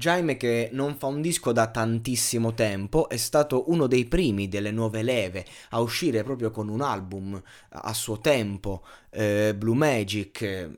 Jaime 0.00 0.38
che 0.38 0.70
non 0.72 0.96
fa 0.96 1.08
un 1.08 1.20
disco 1.20 1.52
da 1.52 1.66
tantissimo 1.66 2.54
tempo 2.54 3.10
è 3.10 3.18
stato 3.18 3.70
uno 3.70 3.86
dei 3.86 4.06
primi 4.06 4.48
delle 4.48 4.70
nuove 4.70 5.02
leve 5.02 5.44
a 5.70 5.80
uscire 5.80 6.22
proprio 6.22 6.50
con 6.50 6.70
un 6.70 6.80
album 6.80 7.40
a 7.68 7.92
suo 7.92 8.18
tempo, 8.18 8.82
eh, 9.10 9.54
Blue 9.54 9.76
Magic, 9.76 10.70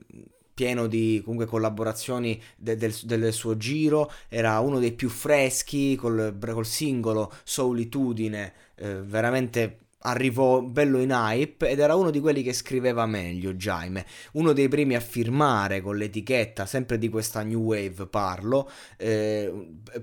pieno 0.53 0.87
di 0.87 1.21
comunque 1.23 1.45
collaborazioni 1.45 2.37
de- 2.57 2.75
del, 2.75 2.93
del, 3.03 3.31
suo 3.31 3.55
giro, 3.55 4.11
era 4.27 4.59
uno 4.59 4.79
dei 4.79 4.91
più 4.91 5.07
freschi 5.07 5.95
col, 5.95 6.37
col 6.37 6.65
singolo 6.65 7.31
Solitudine, 7.45 8.53
eh, 8.75 9.03
veramente 9.03 9.82
arrivò 10.03 10.61
bello 10.61 10.99
in 10.99 11.11
hype 11.11 11.69
ed 11.69 11.79
era 11.79 11.95
uno 11.95 12.09
di 12.09 12.19
quelli 12.19 12.43
che 12.43 12.53
scriveva 12.53 13.05
meglio 13.05 13.53
Jaime, 13.53 14.05
uno 14.33 14.53
dei 14.53 14.67
primi 14.67 14.95
a 14.95 14.99
firmare 14.99 15.81
con 15.81 15.97
l'etichetta, 15.97 16.65
sempre 16.65 16.97
di 16.97 17.09
questa 17.09 17.41
new 17.43 17.61
wave 17.61 18.07
parlo, 18.07 18.69
eh, 18.97 19.51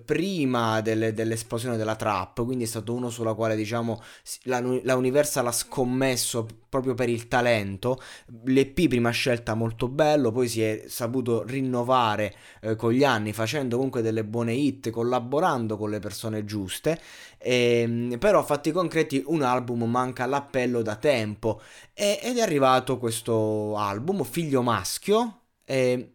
prima 0.05 0.81
delle, 0.81 1.13
dell'esplosione 1.13 1.77
della 1.77 1.97
trap, 1.97 2.45
quindi 2.45 2.65
è 2.65 2.67
stato 2.67 2.95
uno 2.95 3.11
sulla 3.11 3.35
quale 3.35 3.57
diciamo 3.57 4.01
la, 4.45 4.63
la 4.83 4.97
Universal 4.97 5.47
ha 5.47 5.53
scommesso 5.53 6.47
proprio 6.71 6.95
per 6.95 7.09
il 7.09 7.27
talento, 7.27 8.01
l'EP 8.45 8.87
prima 8.89 9.11
scelta 9.11 9.55
molto 9.55 9.89
bello, 9.89 10.31
poi 10.31 10.49
si 10.49 10.63
è 10.63 10.85
saputo 10.87 11.43
rinnovare 11.43 12.35
eh, 12.61 12.77
con 12.77 12.93
gli 12.93 13.03
anni 13.03 13.33
facendo 13.33 13.75
comunque 13.75 14.03
delle 14.03 14.25
buone 14.25 14.55
hit, 14.55 14.91
collaborando 14.91 15.77
con 15.77 15.91
le 15.91 15.99
persone 15.99 16.45
giuste, 16.45 16.99
e, 17.39 17.81
ehm, 17.81 18.19
però 18.19 18.45
fatti 18.45 18.71
concreti 18.71 19.23
un 19.27 19.43
album 19.43 19.83
manca 19.91 20.27
l'appello 20.27 20.83
da 20.83 20.97
tempo. 20.97 21.61
E, 21.93 22.19
ed 22.23 22.39
è 22.39 22.41
arrivato 22.41 22.99
questo 22.99 23.77
album, 23.77 24.25
Figlio 24.25 24.63
Maschio, 24.63 25.43
e, 25.65 26.15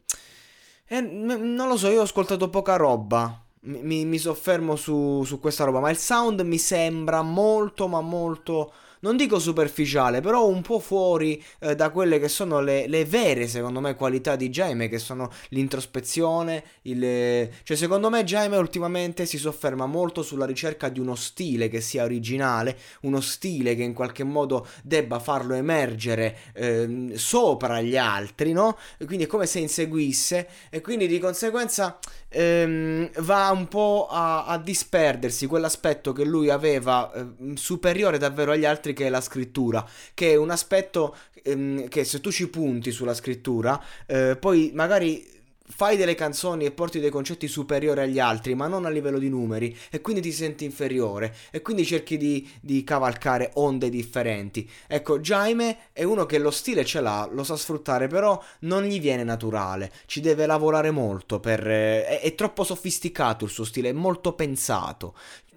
e 0.87 1.01
non 1.01 1.67
lo 1.67 1.77
so, 1.77 1.89
io 1.89 1.99
ho 1.99 2.03
ascoltato 2.03 2.49
poca 2.49 2.75
roba, 2.75 3.43
mi, 3.61 4.05
mi 4.05 4.17
soffermo 4.17 4.75
su, 4.75 5.23
su 5.23 5.39
questa 5.39 5.63
roba, 5.63 5.79
ma 5.79 5.89
il 5.89 5.97
sound 5.97 6.41
mi 6.41 6.57
sembra 6.57 7.21
molto 7.21 7.87
ma 7.87 8.01
molto 8.01 8.73
non 9.05 9.17
dico 9.17 9.37
superficiale, 9.37 10.19
però 10.19 10.47
un 10.47 10.63
po' 10.63 10.79
fuori 10.79 11.41
eh, 11.59 11.75
da 11.75 11.91
quelle 11.91 12.19
che 12.19 12.27
sono 12.27 12.59
le, 12.59 12.87
le, 12.87 13.05
vere, 13.05 13.47
secondo 13.47 13.79
me, 13.79 13.93
qualità 13.93 14.35
di 14.35 14.49
Jaime, 14.49 14.89
che 14.89 14.97
sono 14.97 15.31
l'introspezione, 15.49 16.63
il... 16.83 17.49
cioè 17.61 17.77
secondo 17.77 18.09
me 18.09 18.23
Jaime 18.23 18.57
ultimamente 18.57 19.27
si 19.27 19.37
sofferma 19.37 19.85
molto 19.85 20.23
sulla 20.23 20.47
ricerca 20.47 20.89
di 20.89 20.99
uno 20.99 21.13
stile 21.13 21.69
che 21.69 21.81
sia 21.81 22.03
originale, 22.03 22.75
uno 23.01 23.21
stile 23.21 23.75
che 23.75 23.83
in 23.83 23.93
qualche 23.93 24.23
modo 24.23 24.65
debba 24.81 25.19
farlo 25.19 25.53
emergere 25.53 26.37
eh, 26.53 27.11
sopra 27.13 27.81
gli 27.81 27.97
altri, 27.97 28.53
no? 28.53 28.75
Quindi 29.05 29.25
è 29.25 29.27
come 29.27 29.45
se 29.45 29.59
inseguisse 29.59 30.47
e 30.71 30.81
quindi 30.81 31.05
di 31.05 31.19
conseguenza 31.19 31.99
ehm, 32.29 33.11
va 33.19 33.51
un 33.51 33.67
po' 33.67 34.07
a, 34.09 34.45
a, 34.45 34.57
disperdersi 34.57 35.45
quell'aspetto 35.45 36.11
che 36.11 36.23
lui 36.23 36.49
aveva 36.49 37.11
eh, 37.13 37.53
superiore 37.53 38.17
davvero 38.17 38.51
agli 38.51 38.65
altri 38.65 38.93
che 38.95 39.05
è 39.05 39.09
la 39.09 39.21
scrittura, 39.21 39.87
che 40.15 40.31
è 40.31 40.35
un 40.35 40.49
aspetto 40.49 41.15
ehm, 41.43 41.87
che 41.87 42.03
se 42.03 42.19
tu 42.19 42.31
ci 42.31 42.49
punti 42.49 42.89
sulla 42.89 43.13
scrittura, 43.13 43.79
eh, 44.07 44.35
poi 44.39 44.71
magari 44.73 45.33
fai 45.67 45.97
delle 45.97 46.15
canzoni 46.15 46.65
e 46.65 46.71
porti 46.71 46.99
dei 46.99 47.09
concetti 47.09 47.47
superiori 47.47 48.01
agli 48.01 48.19
altri, 48.19 48.53
ma 48.53 48.67
non 48.67 48.85
a 48.85 48.89
livello 48.89 49.17
di 49.17 49.29
numeri, 49.29 49.75
e 49.89 49.99
quindi 49.99 50.21
ti 50.21 50.31
senti 50.31 50.63
inferiore, 50.63 51.35
e 51.51 51.61
quindi 51.61 51.85
cerchi 51.85 52.17
di, 52.17 52.47
di, 52.61 52.83
cavalcare 52.83 53.51
onde 53.55 53.89
differenti. 53.89 54.69
Ecco, 54.87 55.19
Jaime 55.19 55.89
è 55.91 56.03
uno 56.03 56.25
che 56.25 56.37
lo 56.37 56.51
stile 56.51 56.85
ce 56.85 57.01
l'ha, 57.01 57.27
lo 57.31 57.43
sa 57.43 57.55
sfruttare, 57.55 58.07
però 58.07 58.41
non 58.59 58.83
gli 58.83 58.99
viene 58.99 59.23
naturale, 59.23 59.91
ci 60.05 60.21
deve 60.21 60.45
lavorare 60.45 60.91
molto, 60.91 61.39
per, 61.39 61.67
eh, 61.67 62.05
è, 62.05 62.21
è 62.21 62.35
troppo 62.35 62.63
sofisticato 62.63 63.45
il 63.45 63.51
suo 63.51 63.65
stile, 63.65 63.89
è 63.89 63.93
molto 63.93 64.33
pensato 64.33 65.15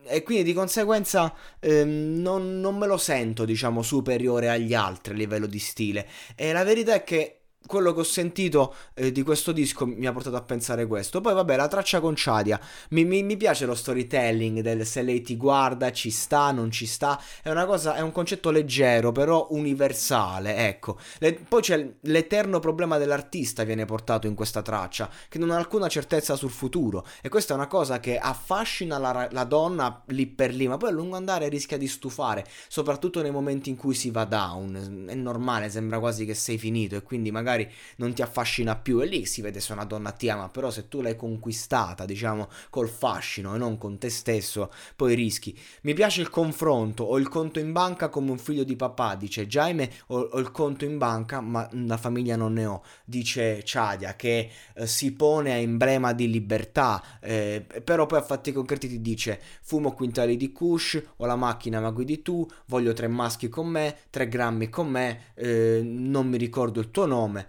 e 0.09 0.23
quindi 0.23 0.45
di 0.45 0.53
conseguenza 0.53 1.35
ehm, 1.61 2.21
non, 2.21 2.61
non, 2.61 2.77
me 2.77 2.87
lo 2.87 2.97
sento, 2.97 3.45
diciamo, 3.45 3.83
superiore 3.83 4.49
agli 4.49 4.75
altri 4.75 5.13
a 5.15 5.17
livello 5.17 5.47
di 5.47 5.59
stile. 5.59 6.07
E 6.35 6.53
la 6.53 6.65
verità 6.65 6.95
è 6.95 7.05
che 7.05 7.38
quello 7.69 7.93
che 7.93 8.01
ho 8.01 8.05
sentito 8.05 8.75
eh, 8.95 9.13
di 9.13 9.23
questo 9.23 9.53
disco 9.53 9.87
mi 9.87 10.07
ha 10.07 10.13
portato 10.13 10.37
a 10.37 10.43
pensare 10.43 10.87
questo. 10.87 11.21
Poi, 11.21 11.35
vabbè, 11.35 11.55
la 11.55 11.69
traccia 11.69 12.01
con 12.01 12.15
Chadia. 12.17 12.59
Mi, 12.91 13.05
mi, 13.05 13.23
mi, 13.23 13.37
piace 13.37 13.67
lo 13.67 13.75
storytelling 13.75 14.61
del 14.61 14.87
se 14.87 15.03
lei 15.03 15.21
ti 15.21 15.37
guarda, 15.37 15.93
ci 15.93 16.11
sta, 16.11 16.51
non 16.51 16.71
ci 16.71 16.87
sta. 16.87 17.21
È 17.43 17.51
una 17.51 17.67
cosa, 17.67 17.95
è 17.95 18.01
un 18.01 18.11
concetto 18.11 18.51
leggero, 18.51 19.13
però 19.13 19.49
universale. 19.51 20.57
Ecco. 20.67 20.99
Le, 21.19 21.35
poi 21.35 21.61
c'è 21.61 21.95
l'eterno 22.01 22.59
problema 22.59 22.97
dell'artista 22.97 23.65
viene 23.65 23.85
portato 23.85 24.27
in 24.27 24.35
questa 24.35 24.63
traccia, 24.63 25.11
che 25.29 25.39
non 25.39 25.51
ha 25.51 25.57
alcuna 25.57 25.89
certezza 25.89 26.37
sul 26.37 26.51
futuro. 26.51 27.07
E 27.21 27.29
questa 27.29 27.53
è 27.53 27.57
una 27.57 27.67
cosa 27.67 28.01
che 28.01 28.19
affascina 28.19 28.97
la, 28.97 29.29
la 29.31 29.45
donna 29.45 30.03
lì 30.07 30.27
per 30.27 30.55
lì, 30.55 30.67
ma 30.67 30.79
poi 30.79 30.89
a 30.89 30.93
lungo 30.93 31.17
andare 31.17 31.49
rischia 31.49 31.77
di 31.77 31.87
stufare, 31.87 32.47
soprattutto 32.69 33.21
nei 33.21 33.31
momenti 33.31 33.69
in 33.69 33.77
cui 33.77 33.95
si 33.95 34.11
va 34.11 34.25
down. 34.25 35.05
È 35.09 35.15
normale, 35.15 35.69
sembra 35.69 35.99
quasi 35.99 36.25
che 36.25 36.35
sei 36.35 36.57
finito 36.57 36.97
e 36.97 37.03
quindi 37.03 37.31
magari 37.31 37.58
magari 37.59 37.71
non 37.97 38.13
ti 38.13 38.23
affascina 38.23 38.77
più 38.77 39.01
e 39.01 39.07
lì 39.07 39.27
si 39.27 39.43
vede 39.43 39.61
se 39.61 39.73
una 39.73 39.85
donna 39.85 40.13
ti 40.13 40.29
ama, 40.29 40.49
però 40.49 40.71
se 40.71 40.89
tu 40.89 41.01
l'hai 41.01 41.17
conquistata, 41.17 42.05
diciamo, 42.05 42.49
col 42.71 42.89
fascino 42.89 43.55
e 43.55 43.59
non 43.59 43.77
con 43.79 43.99
te 43.99 44.09
stesso, 44.11 44.71
poi 44.95 45.15
rischi. 45.15 45.59
Mi 45.83 45.95
piace 45.95 46.21
il 46.21 46.31
confronto, 46.31 47.05
ho 47.05 47.19
il 47.19 47.29
conto 47.29 47.59
in 47.59 47.73
banca 47.73 48.09
come 48.09 48.31
un 48.31 48.39
figlio 48.39 48.65
di 48.65 48.77
papà, 48.77 49.17
dice 49.17 49.47
Jaime, 49.47 49.91
ho, 50.09 50.21
ho 50.21 50.39
il 50.39 50.51
conto 50.51 50.85
in 50.85 50.99
banca 50.99 51.41
ma 51.41 51.69
la 51.73 51.97
famiglia 51.97 52.37
non 52.37 52.53
ne 52.53 52.67
ho, 52.67 52.83
dice 53.05 53.63
Chadia, 53.65 54.15
che 54.15 54.51
eh, 54.75 54.87
si 54.87 55.13
pone 55.13 55.53
a 55.53 55.57
emblema 55.57 56.13
di 56.13 56.31
libertà, 56.31 57.03
eh, 57.21 57.65
però 57.83 58.07
poi 58.07 58.19
a 58.19 58.23
fatti 58.23 58.53
concreti 58.53 58.89
ti 58.89 59.01
dice 59.01 59.41
fumo 59.63 59.93
quintali 59.93 60.37
di 60.37 60.53
kush, 60.53 61.03
ho 61.17 61.27
la 61.27 61.37
macchina 61.37 61.81
ma 61.81 61.91
guidi 61.91 62.23
tu, 62.23 62.47
voglio 62.67 62.93
tre 62.93 63.09
maschi 63.09 63.49
con 63.49 63.67
me, 63.69 63.97
tre 64.11 64.29
grammi 64.29 64.69
con 64.69 64.89
me, 64.89 65.33
eh, 65.35 65.81
non 65.83 66.29
mi 66.29 66.37
ricordo 66.37 66.81
il 66.81 66.91
tuo 66.91 67.07
nome, 67.07 67.47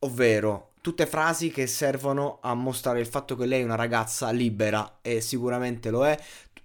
ovvero 0.00 0.72
tutte 0.80 1.06
frasi 1.06 1.50
che 1.50 1.66
servono 1.66 2.38
a 2.42 2.54
mostrare 2.54 3.00
il 3.00 3.06
fatto 3.06 3.34
che 3.34 3.46
lei 3.46 3.62
è 3.62 3.64
una 3.64 3.74
ragazza 3.74 4.30
libera 4.30 4.98
e 5.02 5.20
sicuramente 5.20 5.90
lo 5.90 6.06
è, 6.06 6.16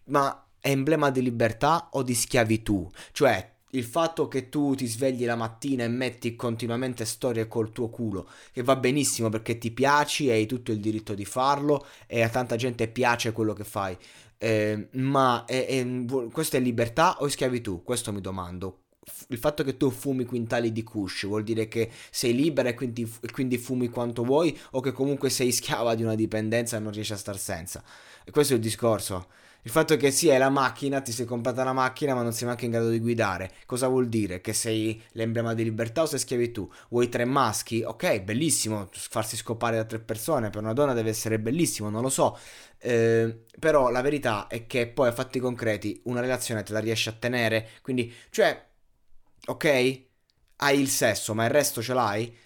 ma 0.05 0.45
è 0.59 0.69
emblema 0.69 1.09
di 1.09 1.23
libertà 1.23 1.89
o 1.93 2.03
di 2.03 2.13
schiavitù, 2.13 2.87
cioè 3.11 3.49
il 3.71 3.83
fatto 3.83 4.27
che 4.27 4.49
tu 4.49 4.75
ti 4.75 4.85
svegli 4.85 5.25
la 5.25 5.35
mattina 5.35 5.83
e 5.83 5.87
metti 5.87 6.35
continuamente 6.35 7.05
storie 7.05 7.47
col 7.47 7.71
tuo 7.71 7.89
culo, 7.89 8.27
che 8.51 8.61
va 8.61 8.75
benissimo 8.75 9.29
perché 9.29 9.57
ti 9.57 9.71
piaci 9.71 10.27
e 10.27 10.33
hai 10.33 10.45
tutto 10.45 10.71
il 10.71 10.79
diritto 10.79 11.13
di 11.13 11.25
farlo 11.25 11.85
e 12.05 12.21
a 12.21 12.29
tanta 12.29 12.55
gente 12.55 12.87
piace 12.89 13.31
quello 13.31 13.53
che 13.53 13.63
fai, 13.63 13.97
eh, 14.37 14.89
ma 14.91 15.45
è, 15.45 15.65
è, 15.65 16.05
questa 16.31 16.57
è 16.57 16.59
libertà 16.59 17.17
o 17.21 17.27
è 17.27 17.29
schiavitù? 17.29 17.83
Questo 17.83 18.11
mi 18.11 18.21
domando 18.21 18.81
il 19.29 19.37
fatto 19.37 19.63
che 19.63 19.77
tu 19.77 19.89
fumi 19.89 20.25
quintali 20.25 20.71
di 20.71 20.83
kush 20.83 21.25
vuol 21.25 21.43
dire 21.43 21.67
che 21.67 21.89
sei 22.11 22.35
libera 22.35 22.69
e 22.69 22.73
quindi, 22.75 23.11
e 23.21 23.31
quindi, 23.31 23.57
fumi 23.57 23.89
quanto 23.89 24.23
vuoi 24.23 24.57
o 24.71 24.79
che 24.79 24.91
comunque 24.91 25.29
sei 25.29 25.51
schiava 25.51 25.95
di 25.95 26.03
una 26.03 26.15
dipendenza 26.15 26.77
e 26.77 26.79
non 26.79 26.91
riesci 26.91 27.13
a 27.13 27.17
star 27.17 27.37
senza. 27.37 27.83
E 28.23 28.31
questo 28.31 28.53
è 28.53 28.55
il 28.57 28.61
discorso. 28.61 29.27
Il 29.63 29.69
fatto 29.69 29.95
che 29.95 30.09
sì, 30.09 30.27
è 30.27 30.37
la 30.39 30.49
macchina, 30.49 31.01
ti 31.01 31.11
sei 31.11 31.25
comprata 31.25 31.63
la 31.63 31.73
macchina 31.73 32.15
ma 32.15 32.23
non 32.23 32.33
sei 32.33 32.45
neanche 32.45 32.65
in 32.65 32.71
grado 32.71 32.89
di 32.89 32.99
guidare. 32.99 33.51
Cosa 33.65 33.87
vuol 33.87 34.07
dire? 34.07 34.41
Che 34.41 34.53
sei 34.53 34.99
l'emblema 35.13 35.53
di 35.53 35.63
libertà 35.63 36.01
o 36.03 36.05
sei 36.05 36.19
schiavitù? 36.19 36.67
Vuoi 36.89 37.09
tre 37.09 37.25
maschi? 37.25 37.83
Ok, 37.83 38.21
bellissimo, 38.21 38.89
farsi 38.91 39.35
scopare 39.35 39.77
da 39.77 39.85
tre 39.85 39.99
persone 39.99 40.49
per 40.49 40.61
una 40.61 40.73
donna 40.73 40.93
deve 40.93 41.09
essere 41.09 41.39
bellissimo, 41.39 41.89
non 41.89 42.01
lo 42.01 42.09
so. 42.09 42.37
Eh, 42.79 43.43
però 43.59 43.89
la 43.91 44.01
verità 44.01 44.47
è 44.47 44.65
che 44.65 44.87
poi 44.87 45.09
a 45.09 45.11
fatti 45.11 45.39
concreti 45.39 46.01
una 46.05 46.21
relazione 46.21 46.63
te 46.63 46.73
la 46.73 46.79
riesci 46.79 47.09
a 47.09 47.13
tenere. 47.13 47.69
Quindi, 47.83 48.11
cioè 48.31 48.69
ok? 49.47 49.65
Hai 50.57 50.79
il 50.79 50.89
sesso, 50.89 51.33
ma 51.33 51.45
il 51.45 51.51
resto 51.51 51.81
ce 51.81 51.93
l'hai? 51.93 52.37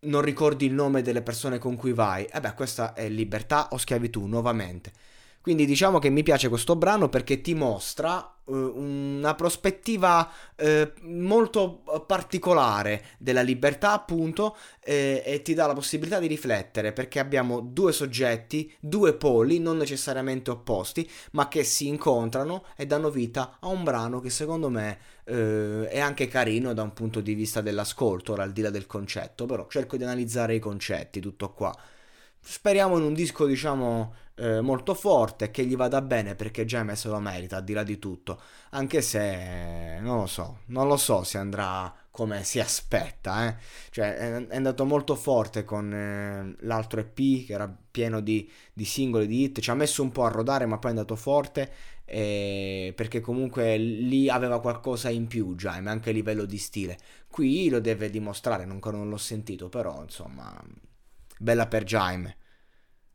Non 0.00 0.20
ricordi 0.20 0.66
il 0.66 0.72
nome 0.74 1.02
delle 1.02 1.22
persone 1.22 1.58
con 1.58 1.76
cui 1.76 1.92
vai? 1.92 2.24
E 2.24 2.30
eh 2.36 2.40
beh, 2.40 2.54
questa 2.54 2.92
è 2.92 3.08
libertà 3.08 3.68
o 3.70 3.78
schiavitù, 3.78 4.26
nuovamente. 4.26 4.92
Quindi 5.42 5.66
diciamo 5.66 5.98
che 5.98 6.08
mi 6.08 6.22
piace 6.22 6.48
questo 6.48 6.76
brano 6.76 7.08
perché 7.08 7.40
ti 7.40 7.52
mostra 7.54 8.36
uh, 8.44 8.54
una 8.54 9.34
prospettiva 9.34 10.30
uh, 10.56 10.90
molto 11.02 11.82
particolare 12.06 13.04
della 13.18 13.42
libertà, 13.42 13.90
appunto, 13.92 14.56
eh, 14.84 15.20
e 15.26 15.42
ti 15.42 15.52
dà 15.54 15.66
la 15.66 15.72
possibilità 15.74 16.20
di 16.20 16.28
riflettere 16.28 16.92
perché 16.92 17.18
abbiamo 17.18 17.58
due 17.58 17.90
soggetti, 17.90 18.72
due 18.78 19.14
poli, 19.14 19.58
non 19.58 19.78
necessariamente 19.78 20.52
opposti, 20.52 21.10
ma 21.32 21.48
che 21.48 21.64
si 21.64 21.88
incontrano 21.88 22.64
e 22.76 22.86
danno 22.86 23.10
vita 23.10 23.56
a 23.58 23.66
un 23.66 23.82
brano 23.82 24.20
che 24.20 24.30
secondo 24.30 24.70
me 24.70 24.98
uh, 25.24 25.82
è 25.88 25.98
anche 25.98 26.28
carino 26.28 26.72
da 26.72 26.82
un 26.82 26.92
punto 26.92 27.20
di 27.20 27.34
vista 27.34 27.60
dell'ascolto, 27.60 28.34
ora 28.34 28.44
al 28.44 28.52
di 28.52 28.62
là 28.62 28.70
del 28.70 28.86
concetto, 28.86 29.46
però 29.46 29.66
cerco 29.68 29.96
di 29.96 30.04
analizzare 30.04 30.54
i 30.54 30.60
concetti, 30.60 31.18
tutto 31.18 31.52
qua. 31.52 31.74
Speriamo 32.44 32.98
in 32.98 33.04
un 33.04 33.14
disco, 33.14 33.46
diciamo, 33.46 34.14
eh, 34.34 34.60
molto 34.60 34.94
forte, 34.94 35.50
che 35.52 35.64
gli 35.64 35.76
vada 35.76 36.02
bene 36.02 36.34
perché 36.34 36.64
James 36.64 36.98
se 36.98 37.08
lo 37.08 37.20
merita, 37.20 37.58
al 37.58 37.64
di 37.64 37.72
là 37.72 37.84
di 37.84 37.98
tutto. 38.00 38.40
Anche 38.70 39.00
se, 39.00 39.98
non 40.00 40.18
lo 40.18 40.26
so, 40.26 40.58
non 40.66 40.88
lo 40.88 40.96
so 40.96 41.22
se 41.22 41.38
andrà 41.38 41.94
come 42.10 42.42
si 42.44 42.58
aspetta, 42.58 43.46
eh. 43.46 43.56
Cioè, 43.90 44.16
è, 44.16 44.46
è 44.48 44.56
andato 44.56 44.84
molto 44.84 45.14
forte 45.14 45.64
con 45.64 45.92
eh, 45.94 46.56
l'altro 46.66 47.00
EP, 47.00 47.46
che 47.46 47.52
era 47.52 47.72
pieno 47.90 48.20
di, 48.20 48.50
di, 48.72 48.84
singoli, 48.84 49.26
di 49.28 49.44
hit. 49.44 49.60
Ci 49.60 49.70
ha 49.70 49.74
messo 49.74 50.02
un 50.02 50.10
po' 50.10 50.24
a 50.24 50.28
rodare, 50.28 50.66
ma 50.66 50.78
poi 50.78 50.90
è 50.90 50.94
andato 50.94 51.14
forte. 51.16 51.70
Eh, 52.04 52.92
perché 52.96 53.20
comunque 53.20 53.76
lì 53.78 54.28
aveva 54.28 54.60
qualcosa 54.60 55.08
in 55.10 55.28
più 55.28 55.54
Jaime, 55.54 55.90
anche 55.90 56.10
a 56.10 56.12
livello 56.12 56.44
di 56.44 56.58
stile. 56.58 56.98
Qui 57.30 57.68
lo 57.68 57.80
deve 57.80 58.10
dimostrare, 58.10 58.64
ancora 58.64 58.96
non 58.96 59.08
l'ho 59.08 59.16
sentito, 59.16 59.68
però 59.68 60.02
insomma 60.02 60.52
bella 61.38 61.66
per 61.66 61.84
Jaime. 61.84 62.36